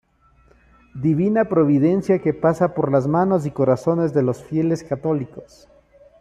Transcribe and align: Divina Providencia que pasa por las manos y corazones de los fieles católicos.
Divina 0.95 1.45
Providencia 1.45 2.17
que 2.17 2.33
pasa 2.33 2.73
por 2.73 2.91
las 2.91 3.05
manos 3.07 3.45
y 3.45 3.51
corazones 3.51 4.15
de 4.15 4.23
los 4.23 4.43
fieles 4.43 4.83
católicos. 4.83 5.69